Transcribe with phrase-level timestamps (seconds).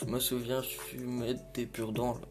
[0.00, 1.68] Je me souviens, je fumais des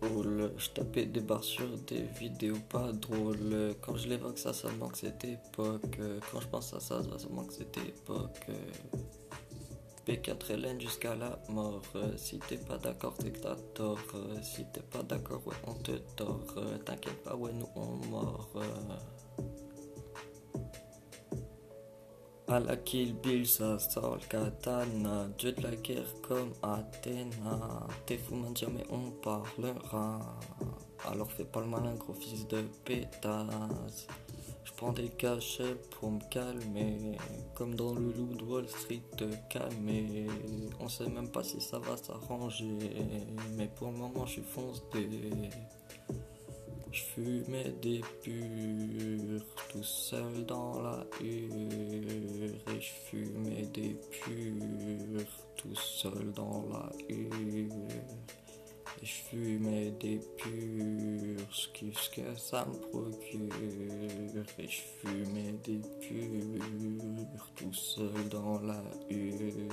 [0.01, 0.51] hall.
[0.57, 3.75] Je tapais des barres sur des vidéos pas drôles.
[3.81, 5.99] Quand je l'évoque, ça, ça me manque cette époque.
[6.31, 8.47] Quand je pense à ça, ça, me manque cette époque.
[10.07, 11.83] P4LN jusqu'à la mort.
[12.17, 13.99] Si t'es pas d'accord, c'est que t'as tort.
[14.41, 16.55] Si t'es pas d'accord, ouais, on te tord.
[16.85, 18.49] T'inquiète pas, ouais, nous on mord.
[22.51, 25.27] À Kill Bill, ça sort le katana.
[25.37, 27.85] Dieu de la guerre comme Athéna.
[28.07, 30.19] T'es fou, man, jamais on parlera.
[31.07, 34.07] Alors fais pas le malin, gros fils de pétasse.
[34.63, 37.19] Je prends des cachets pour me calmer.
[37.53, 39.03] Comme dans le loup de Wall Street,
[39.51, 40.25] calmer.
[40.79, 42.79] On sait même pas si ça va s'arranger.
[43.57, 45.07] Mais pour le moment, je suis foncé.
[46.91, 51.47] Je fumais des purs tout seul dans la et
[52.79, 55.25] je fumais des purs
[55.57, 57.67] tout seul dans la hure
[59.01, 61.67] et je fumais des purs ce
[62.09, 63.55] que ça me procure?
[64.59, 69.69] Et je fumais des purs tout seul dans la hure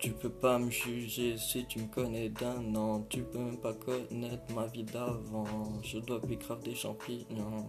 [0.00, 3.02] tu peux pas me juger si tu me connais d'un an.
[3.10, 5.44] Tu peux même pas connaître ma vie d'avant.
[5.82, 7.66] Je dois grave des champignons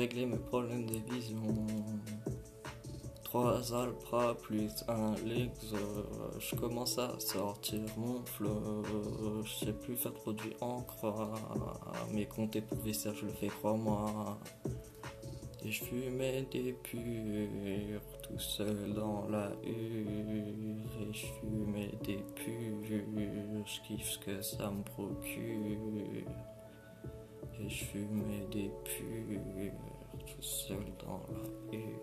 [0.00, 1.36] régler mes problèmes de vision.
[3.22, 5.76] Trois Alpra plus un Lexo.
[6.38, 8.82] Je commence à sortir mon flow.
[9.44, 11.34] Je sais plus faire de produits en croix.
[12.12, 14.38] Mais compter pour vaisselle, je le fais, crois-moi.
[15.62, 20.92] Et je fumais des purs tout seul dans la hure.
[21.02, 23.02] Et je fumais des purs,
[23.66, 26.24] je kiffe ce que ça me procure.
[27.62, 29.99] Et je fumais des purs
[30.34, 31.99] tout seul dans la hure.